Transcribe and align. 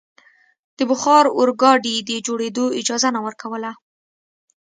د 0.77 0.79
بخار 0.91 1.25
اورګاډي 1.37 1.95
د 2.09 2.11
جوړېدو 2.27 2.65
اجازه 2.79 3.09
نه 3.15 3.21
ورکوله. 3.25 3.71